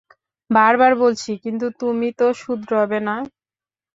[0.49, 2.07] বার বার বলছি, কিন্তু তুমি
[2.37, 3.15] শুধরাবে না।